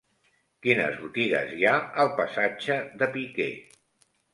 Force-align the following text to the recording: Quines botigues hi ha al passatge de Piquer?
Quines 0.65 0.97
botigues 1.01 1.53
hi 1.59 1.67
ha 1.67 1.75
al 2.07 2.13
passatge 2.19 2.83
de 3.05 3.15
Piquer? 3.17 3.53